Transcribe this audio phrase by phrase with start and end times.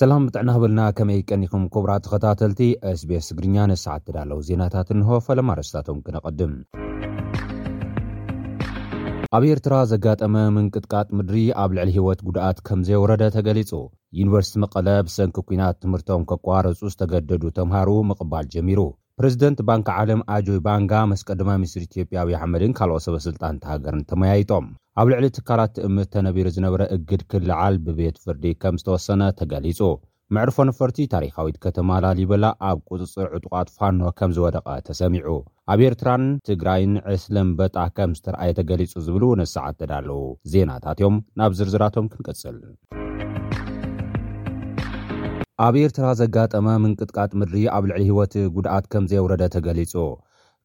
[0.00, 2.60] ሰላም ብጥዕና ኽበልና ከመይ ቀኒኩም ክቡራ ተኸታተልቲ
[2.90, 6.52] እስቤ ስግርኛ ነሳዓት ትዳለዉ ዜናታት እንሆ ፈለማርስታቶም ክነቐድም
[9.36, 13.72] ኣብ ኤርትራ ዘጋጠመ ምንቅጥቃጥ ምድሪ ኣብ ልዕሊ ህይወት ጉድኣት ከምዘየወረደ ተገሊፁ
[14.20, 18.80] ዩኒቨርሲቲ መቐለ ብሰንኪ ኩናት ትምህርቶም ከቋረፁ ዝተገደዱ ተምሃሩኡ ምቕባል ጀሚሩ
[19.20, 24.68] ፕሬዚደንት ባንክ ዓለም ኣጆይ ባንጋ መስ ቀድማይ ምኒስትሪ ኢትዮጵያ ብ ኣሓመድን ካልኦ ሰበስልጣንቲ ሃገርን ተመያይጦም
[25.00, 29.80] ኣብ ልዕሊ ትካላት ትእም ተነቢሩ ዝነበረ እግድ ክልዓል ብቤት ፍርዲ ከም ዝተወሰነ ተገሊጹ
[30.34, 35.34] መዕርፎ ነፈርቲ ታሪካዊት ከተማ ላሊበላ ኣብ ቅፅፅር ዕጡቓት ፋኖ ከም ዝወደቐ ተሰሚዑ
[35.72, 40.18] ኣብ ኤርትራን ትግራይን ዕስልም በጣ ከም ዝተረኣየ ተገሊጹ ዝብሉ ነስዓደዳኣለዉ
[40.54, 42.58] ዜናታት ዮም ናብ ዝርዝራቶም ክንቅፅል
[45.68, 49.94] ኣብ ኤርትራ ዘጋጠመ ምንቅጥቃጥ ምድሪ ኣብ ልዕሊ ህወት ጉድኣት ከም ዘየወረደ ተገሊጹ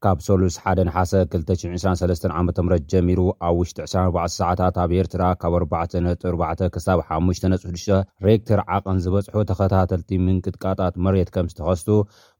[0.05, 6.21] ካብ ሰሉስ 1ደንሓሰ 223 ዓ ም ጀሚሩ ኣብ ውሽጢ24 ሰዓታት ኣብ ኤርትራ ካብ 4ባዕ ነጹ
[6.33, 7.85] 4ዕ ክሳብ 5ሙ ነጹ ሕዱሽ
[8.27, 11.89] ሬክተር ዓቐን ዝበጽሑ ተኸታተልቲ ምንቅጥቃጣት መሬት ከም ዝተኸዝቱ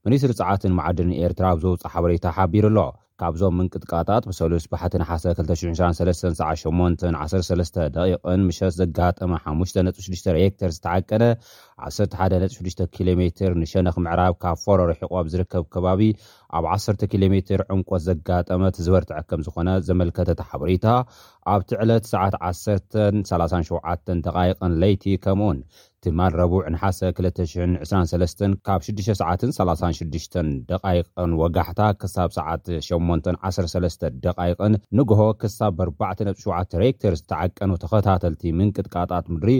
[0.07, 2.79] ሚኒስሪ ፀዓትን መዓድን ኤርትራ ኣብ ዘውፅእ ሓበሬታ ሓቢሩ ኣሎ
[3.21, 11.23] ካብዞም ምንቅጥቃጣት ብሰሉስ ባሕትሓ 23 813 ደቂቕን ምሸት ዘጋጠመ 56 ሪሄክተርስ ዝተዓቀነ
[11.85, 13.23] 116 ኪሎ ሜ
[13.61, 16.01] ንሸነኽ ምዕራብ ካብ ፈሮርሒቆ ብ ዝርከብ ከባቢ
[16.57, 17.35] ኣብ 1 ኪ ሜ
[17.75, 20.85] ዕንቈት ዘጋጠመት ዝበርትዐ ከም ዝኾነ ዘመልከተት ሓበሬታ
[21.53, 25.57] ኣብቲ ዕለት ሰዓት 137 ደቃይቕን ለይቲ ከምእኡን
[26.19, 30.37] ማልረቡዕ ንሓ223 ካብ 6ሰዓ36
[30.71, 39.51] ደቃይቀን ወጋሕታ ክሳብ ሰዓት813 ደቃይቅን ንጎሆ ክሳብ 4ዕፅ7ዋዓ ሬክተር ዝተዓቀኑ ተኸታተልቲ ምንቅጥቃጣት ምድሪ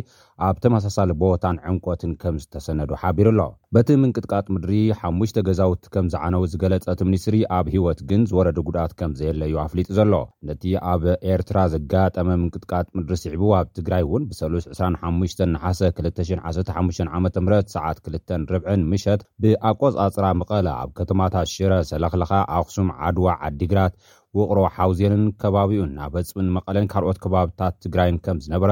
[0.48, 3.42] ኣብ ተመሳሳሊ ቦታን ዕንቆትን ከም ዝተሰነዱ ሓቢሩ ኣሎ
[3.76, 9.56] በቲ ምንቅጥቃጥ ምድሪ ሓሙሽተ ገዛውቲ ከም ዝዓነዉ ዝገለፀቲ ምኒስሪ ኣብ ሂይወት ግን ዝወረዱ ጉድኣት ከምዘየለዩ
[9.66, 10.14] ኣፍሊጡ ዘሎ
[10.50, 17.24] ነቲ ኣብ ኤርትራ ዘጋጠመ ምንቅጥቃጥ ምድሪ ስዕቡ ኣብ ትግራይ እውን ብሰሉስ 25 ንሓ 2 15ዓ
[17.46, 23.94] ም ሰዓት 2 ርዕን ምሸት ብኣቆፃፅራ መቐለ ኣብ ከተማታት ሽረ ሰለኽለኻ ኣክሱም ዓድዋ ዓዲግራት
[24.38, 28.72] ውቕሮ ሓውዜንን ከባቢኡን ናብ በፅብን መቐለን ካልኦት ከባብታት ትግራይን ከም ዝነበረ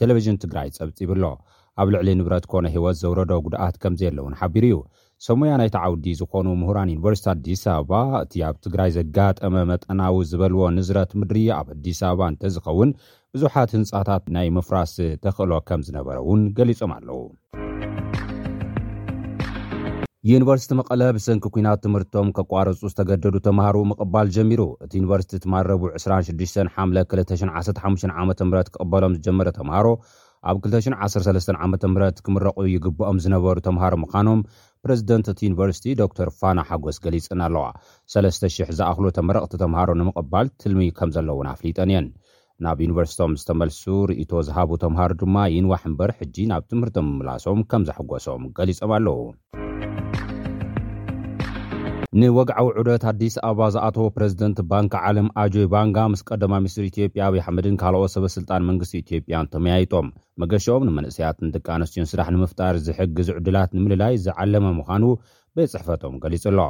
[0.00, 1.24] ቴሌቭዥን ትግራይ ፀብፂብኣሎ
[1.82, 4.78] ኣብ ልዕሊ ንብረት ኮነ ህወት ዘውረዶ ጉድኣት ከምዘየለዉን ሓቢሩ እዩ
[5.26, 7.90] ሰሙያ ናይተ ዓውዲ ዝኾኑ ምሁራን ዩኒቨርሲቲ ኣዲስ ኣበባ
[8.24, 12.90] እቲ ኣብ ትግራይ ዘጋጠመ መጠናዊ ዝበልዎ ንዝረት ምድሪ ኣብ ኣዲስ ኣበባ እንተ ዝኸውን
[13.34, 14.94] ብዙሓት ህንፃታት ናይ ምፍራስ
[15.26, 17.20] ተኽእሎ ከም ዝነበረ እውን ገሊፆም ኣለው
[20.30, 26.84] የዩኒቨርስቲ መቐለ ብስንኪ ኩናት ትምህርቶም ከቋረፁ ዝተገደዱ ተምሃሩ ምቕባል ጀሚሩ እቲ ዩኒቨርሲቲ ትማረቡ 26 ሓ
[26.90, 29.86] 215 ዓ ም ክቅበሎም ዝጀመረ ተምሃሮ
[30.50, 34.40] ኣብ 213ዓ ም ክምረቑ ይግብኦም ዝነበሩ ተምሃሮ ምዃኖም
[34.84, 37.64] ፕረዚደንትቲ ዩኒቨርሲቲ ዶክተር ፋና ሓጎስ ገሊፅን ኣለዋ
[38.14, 42.08] 3,00 ዝኣኽሎ ተመረቕቲ ተምሃሮ ንምቕባል ትልሚ ከም ዘለውን ኣፍሊጠን እየን
[42.66, 48.44] ናብ ዩኒቨርስቶም ዝተመልሱ ርእቶ ዝሃቡ ተምሃሩ ድማ ይንዋሕ እምበር ሕጂ ናብ ትምህርቲ ምምላሶም ከም ዘሓጎሶም
[48.58, 49.20] ገሊፆም ኣለዉ
[52.20, 57.40] ንወግዓዊ ዑደት ኣዲስ ኣበባ ዝኣተዎ ፕረዚደንት ባንኪ ዓለም ኣጆይ ባንጋ ምስ ቀዳማ ምኒስትሪ ኢትዮጵያ ኣብይ
[57.42, 60.08] ኣሕመድን ካልኦት ሰበስልጣን መንግስቲ ኢትዮጵያን ተመያይጦም
[60.42, 65.04] መገሽኦም ንመንእስያትን ደቂ ኣንስትዮን ስራሕ ንምፍጣር ዝሕግዝ ዕድላት ንምልላይ ዝዓለመ ምዃኑ
[65.58, 66.60] ቤት ፅሕፈቶም ገሊጹ ኣሎ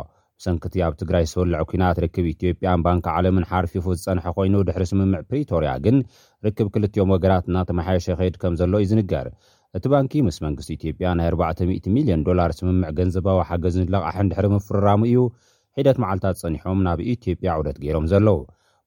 [0.41, 5.73] ብሰንክቲ ኣብ ትግራይ ሰውልዕ ኩናት ርክብ ኢትዮጵያን ባንኪ ዓለምን ሓርፊፉ ዝፀንሐ ኮይኑ ድሕሪ ስምምዕ ፕሪቶርያ
[5.87, 5.99] ግን
[6.49, 9.27] ርክብ ክልትዮም ወገራት እናተመሓየሸ ይኸይድ ከም ዘሎ እዩ ዝንገር
[9.79, 15.01] እቲ ባንኪ ምስ መንግስቲ ኢትዮጵያ ናይ 400 ሚልዮን ዶላር ስምምዕ ገንዘባዊ ሓገዝ ንለቓሐን ድሕሪ ምፍርራሙ
[15.09, 15.23] እዩ
[15.79, 18.39] ሒደት መዓልትታት ፀኒሖም ናብ ኢትዮጵያ ዑደት ገይሮም ዘለዉ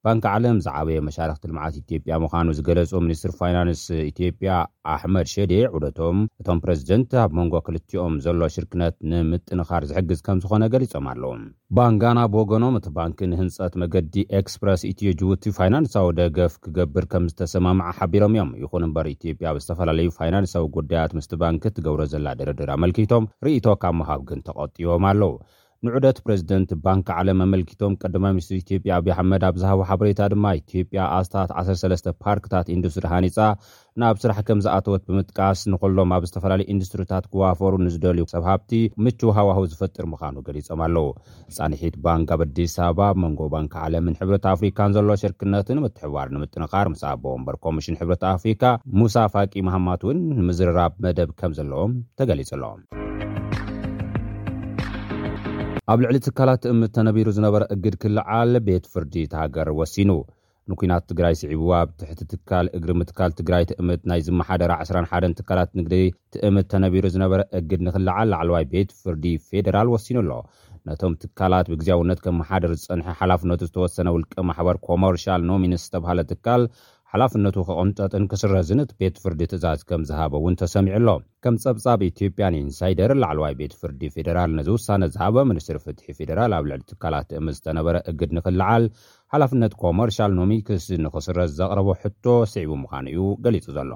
[0.05, 3.79] ባንኪ ዓለም ዝዓበየ መሻርክቲ ልምዓት ኢትዮጵያ ምዃኑ ዝገለጹ ሚኒስትር ፋይናንስ
[4.09, 4.49] ኢትዮጵያ
[4.93, 11.07] ኣሕመድ ሸደ ዑደቶም እቶም ፕረዚደንት ኣብ መንጎ ክልትኦም ዘሎ ሽርክነት ንምጥንኻር ዝሕግዝ ከም ዝኾነ ገሊፆም
[11.13, 11.31] ኣለዉ
[11.79, 18.35] ባንጋና ብወገኖም እቲ ባንኪ ንህንፀት መገዲ ኤክስፐረስ ኢትዮ ጅቡቲ ፋይናንሳዊ ደገፍ ክገብር ከም ዝተሰማምዐ ሓቢሮም
[18.37, 23.95] እዮም ይኹን እምበር ኢትዮጵያ ብዝተፈላለዩ ፋይናንሳዊ ጉዳያት ምስቲ ባንኪ ትገብሮ ዘላ ደረድር ኣመልኪቶም ርእቶ ካብ
[24.03, 25.33] ምሃብ ግን ተቐጢቦም ኣለዉ
[25.85, 31.49] ንዑደት ፕረዚደንት ባንኪ ዓለም ኣመልኪቶም ቀዳማ ምኒስትሪ ኢትዮጵያ ኣብይ ሓመድ ኣብዝሃቦ ሓበሬታ ድማ ኢትዮጵያ ኣስታት
[31.61, 33.37] 13 ፓርክታት ኢንዱስትሪ ሃኒፃ
[34.01, 38.71] ንብ ስራሕ ከም ዝኣተወት ብምጥቃስ ንኩሎም ኣብ ዝተፈላለዩ ኢንዱስትሪታት ክዋፈሩ ንዝደልዩ ሰብሃብቲ
[39.03, 41.05] ምችውሃዋህዊ ዝፈጥር ምዃኑ ገሊፆም ኣለዉ
[41.59, 47.23] ፃንሒት ባንኪ ኣብ ኣዲስ ኣበባ መንጎ ባንኪ ዓለምን ሕብረት ኣፍሪካን ዘሎ ሽርክነት ምትሕዋር ንምጥንኻር ምስኣቦ
[47.39, 48.63] እምበር ኮሚሽን ሕብረት ኣፍሪካ
[49.01, 53.03] ሙሳፋቂ መሃማት እውን ንምዝርራብ መደብ ከም ዘለዎም ተገሊጹ ኣሎም
[55.93, 60.11] ኣብ ልዕሊ ትካላት ትእምት ተነቢሩ ዝነበረ እግድ ክላዓል ቤት ፍርዲ ተሃገር ወሲኑ
[60.71, 65.93] ንኩናት ትግራይ ስዕቡ ኣብ ትሕቲ ትካል እግሪ ምትካል ትግራይ ትእምት ናይ ዝመሓደራ 11 ትካላት ንግዲ
[66.35, 70.31] ትእምት ተነቢሩ ዝነበረ እግድ ንክልዓል ላዕለዋይ ቤት ፍርዲ ፌደራል ወሲኑ ኣሎ
[70.89, 76.63] ነቶም ትካላት ብግዜኣውነት ከምመሓደር ዝፀንሐ ሓላፍነቱ ዝተወሰነ ውልቀ ማሕበር ኮመርሻል ኖሚንስ ዝተብሃለ ትካል
[77.15, 81.09] ሓላፍነቱ ክቕምጠጥን ክስረዝነት ቤት ፍርዲ ትእዛዝ ከም ዝሃበ እውን ተሰሚዑኣሎ
[81.43, 86.83] ከም ጸብጻብ ኢትዮጵያን ኢንሳይደር ላዕለዋይ ቤት ፍርዲ ፌደራል ንዝውሳነ ዝሃበ ምኒስትሪ ፍትሒ ፌደራል ኣብ ልዕሊ
[86.91, 88.85] ትካላት እሚ ዝተነበረ እግድ ንኽልዓል
[89.35, 92.25] ሓላፍነት ኮመርሻል ኖሚክስ ንኽስረ ዘቕረቦ ሕቶ
[92.55, 93.91] ስዒቡ ምዃኑ እዩ ገሊጹ ዘሎ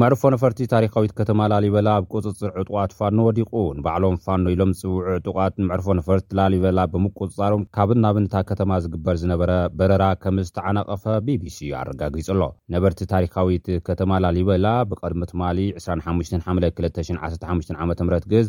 [0.00, 5.54] ምዕርፎ ነፈርቲ ታሪካዊት ከተማ ላሊበላ ኣብ ቅፅፅር ዕጡቋት ፋኖ ወዲቁ ንባዕሎም ፋኖ ኢሎም ዝፅውዑ ዕጡቓት
[5.60, 12.28] ንምዕርፎ ነፈርቲ ላሊበላ ብምቁፅፃሮም ካብናብን እታ ከተማ ዝግበር ዝነበረ በረራ ከም ዝተዓናቐፈ bቢሲ እዩ ኣረጋጊጹ
[12.34, 12.42] ኣሎ
[12.74, 18.46] ነበርቲ ታሪካዊት ከተማ ላሊበላ ብቐድሚ ትማሊ 25215 ዓ ም ግዝ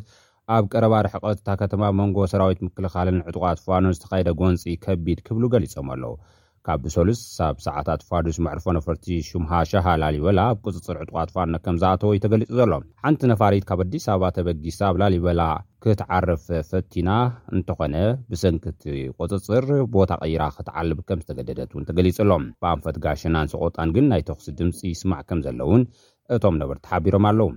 [0.55, 5.87] ኣብ ቀረባ ርሕቐት እታ ከተማ መንጎ ሰራዊት ምክልኻልን ዕጡቃት ፋኑ ዝተካይደ ጎንፂ ከቢድ ክብሉ ገሊፆም
[5.95, 6.13] ኣለዉ
[6.67, 11.75] ካብ ብሰሉስ ሳብ ሰዓታት ፋዱስ መዕርፎ ነፈርቲ ሽሙሃ ሻሃ ላሊበላ ኣብ ቅፅፅር ዕጥቋት ፋነ ከም
[11.81, 12.71] ዝኣተወ ዩ ተገሊጹ ዘሎ
[13.03, 15.43] ሓንቲ ነፋሪት ካብ ኣዲስ በባ ተበጊስ ኣብ ላሊበላ
[15.83, 17.09] ክትዓርፍ ፈቲና
[17.57, 17.95] እንተኾነ
[18.31, 18.83] ብሰንክቲ
[19.21, 24.81] ቁፅፅር ቦታ ቀይራ ክትዓልብ ከም ዝተገደደት እውን ተገሊጹ ኣሎም ብኣንፈት ጋሸናንስቆጣን ግን ናይ ተክሲ ድምፂ
[24.93, 25.83] ይስማዕ ከም ዘለውን
[26.37, 27.49] እቶም ነበርቲ ተሓቢሮም ኣለዉ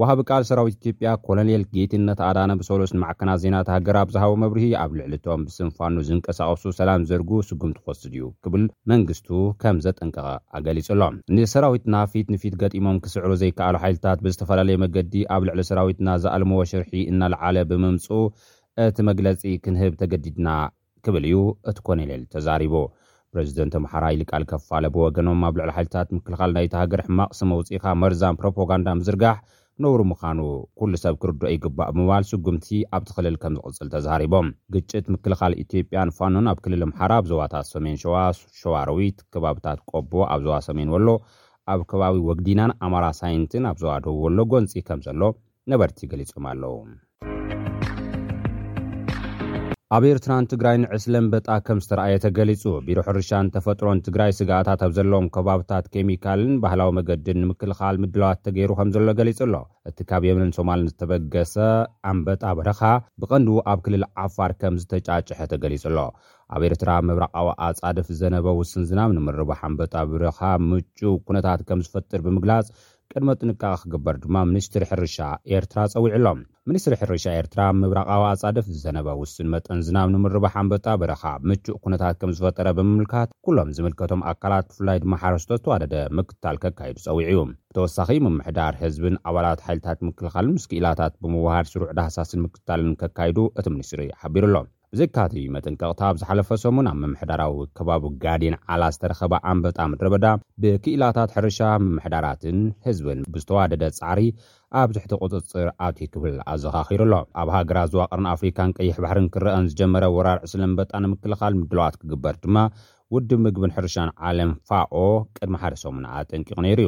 [0.00, 5.40] ዋሃብ ካል ሰራዊት ኢትዮጵያ ኮሎኔል ጌትነት ኣዳነ ብሰሎስ ንማዕከናት ዜናት ሃገር ኣብዝሃቦ መብርሂ ኣብ ልዕሊቶም
[5.46, 9.28] ብስንፋኑ ዝንቀሳቀሱ ሰላም ዘርጉ ስጉምቲ ክወስድ እዩ ክብል መንግስቱ
[9.62, 10.28] ከም ዘጠንቀቐ
[10.58, 16.60] ኣገሊፅ ሎ ንሰራዊትና ፊት ንፊት ገጢሞም ክስዕሩ ዘይከኣሉ ሓይልታት ብዝተፈላለዩ መገዲ ኣብ ልዕሊ ሰራዊትና ዘኣለምዎ
[16.72, 18.06] ሽርሒ እናለዓለ ብምምፁ
[18.88, 20.48] እቲ መግለፂ ክንህብ ተገዲድና
[21.06, 21.36] ክብል እዩ
[21.70, 22.74] እቲ ኮሎኔል ተዛሪቡ
[23.32, 28.88] ፕረዚደንት ምሓራ ኢልቃል ከፋለ ብወገኖም ኣብ ልዕሊ ሓይልታት ምክልኻል ናይቲ ሃገር ሕማቅ ስመውፅኢካ መርዛን ፕሮፓጋንዳ
[29.00, 29.36] ምዝርጋሕ
[29.84, 30.38] ነብሩ ምዃኑ
[30.78, 32.66] ኩሉ ሰብ ክርዶ ይግባእ ምባል ስጉምቲ
[32.96, 38.16] ኣብቲክልል ከም ዝቕፅል ተዛሪቦም ግጭት ምክልኻል ኢትዮጵያን ፋኑን ኣብ ክልል ምሓራ ኣብ ዞባታት ሰሜን ሸዋ
[38.60, 41.08] ሸዋርዊት ከባብታት ቆቦ ኣብ ዞዋ ሰሜን ወሎ
[41.74, 45.22] ኣብ ከባቢ ወግዲናን ኣማራ ሳይንትን ኣብ ዞዋ ደው ወሎ ጎንፂ ከም ዘሎ
[45.72, 46.74] ነበርቲ ገሊፆም ኣለዉ
[49.96, 55.86] ኣብ ኤርትራን ትግራይን ዕስለንበጣ ከም ዝተረኣየ ተገሊጹ ቢሮ ሕርሻን ተፈጥሮን ትግራይ ስጋኣታት ኣብ ዘለዎም ከባብታት
[55.94, 59.54] ኬሚካልን ባህላዊ መገድን ንምክልኻል ምድለዋት ተገይሩ ከም ዘሎ ገሊጹ ኣሎ
[59.90, 61.56] እቲ ካብ የብንን ሶማልን ዝተበገሰ
[62.10, 62.80] ዓንበጣ ብረኻ
[63.24, 65.98] ብቐንድ ኣብ ክልል ዓፋር ከም ዝተጫጭሐ ተገሊጹ ኣሎ
[66.54, 70.38] ኣብ ኤርትራ መብረቃዊ ኣጻድፍ ዘነበውስንዝናም ንምርባ ሓንበጣ ብረኻ
[70.70, 72.68] ምጩ ኩነታት ከም ዝፈጥር ብምግላፅ
[73.14, 75.16] ቅድመ ጥንቃቂ ክግበር ድማ ምኒስትሪ ሕርሻ
[75.54, 81.78] ኤርትራ ፀዊዑ ኣሎም ሚኒስትሪ ሕርሻ ኤርትራ ምብራቃዊ ኣጻድፍ ዝዘነበ ውስን መጠን ዝናብ ንምርባሓንበጣ በረኻ ምቹእ
[81.84, 87.40] ኩነታት ከም ዝፈጠረ ብምምልካት ኩሎም ዝምልከቶም ኣካላት ብፍላይ ድማ ሓረስቶ ዝተዋደደ ምክትታል ከካይዱ ፀዊዑ እዩ
[87.50, 94.44] ብተወሳኺ ምምሕዳር ህዝብን ኣባላት ሓይልታት ምክልኻልን ምስክኢላታት ብምውሃድ ስሩዕ ዳሃሳስን ምክትታልን ከካይዱ እቲ ምኒስትሪ ሓቢሩ
[94.50, 100.26] ኣሎም ብዚካት መጥንቀቕታ ኣብ ዝሓለፈ ሰሙን ኣብ ምምሕዳራዊ ከባቢ ጋዴን ዓላ ዝተረኸባ ኣንበጣ ም ረበዳ
[100.62, 104.20] ብክእላታት ሕርሻ ምምሕዳራትን ህዝብን ብዝተዋደደ ፃዕሪ
[104.80, 110.04] ኣብ ትሕቲ ቅፅፅር ኣትዩ ክብል ኣዘኻኺሩ ኣሎ ኣብ ሃገራት ዝዋቕርን ኣፍሪካን ቀይሕ ባሕርን ክረአን ዝጀመረ
[110.16, 112.56] ወራር ዕስለ ንበጣ ንምክልኻል ምድልዋት ክግበር ድማ
[113.16, 114.96] ውድብ ምግብን ሕርሻን ዓለም ፋኦ
[115.38, 116.78] ቅድሚ ሓደ ሰሙን ኣጠንቂቕ ነይሩ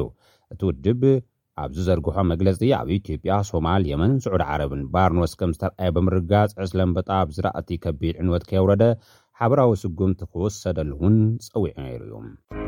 [0.55, 1.01] እዩ እቲ ውድብ
[1.61, 7.69] ኣብዝ ዘርግሖ መግለፂ ኣብ ኢትዮጵያ ሶማል የመን ስዑድ ዓረብን ባርኖወስከም ዝተረኣየ ብምርጋፅ ዕስለም በጣብ ዝራእቲ
[7.85, 8.83] ከቢድ ዕንወት ከየውረደ
[9.41, 11.17] ሓበራዊ ስጉምቲ ክወሰደሉእውን
[11.53, 12.62] ፀዊዑ ነይሩ እዩ